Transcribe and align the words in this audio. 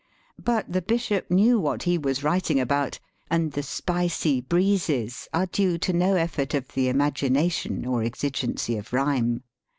But 0.43 0.73
the 0.73 0.81
bishop 0.81 1.29
knew 1.29 1.59
what 1.59 1.83
he 1.83 1.95
was 1.99 2.23
writing 2.23 2.59
about, 2.59 2.97
and 3.29 3.51
the 3.51 3.61
spicy 3.61 4.41
breezes 4.41 5.27
are 5.31 5.45
due 5.45 5.77
to 5.77 5.93
no 5.93 6.15
effort 6.15 6.55
of 6.55 6.69
the 6.69 6.87
imagination 6.89 7.85
or 7.85 8.01
exigency 8.01 8.77
of 8.77 8.93
rhyme. 8.93 9.43